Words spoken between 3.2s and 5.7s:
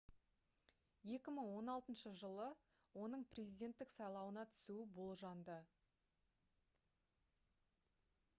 президенттік сайлауына түсуі болжанды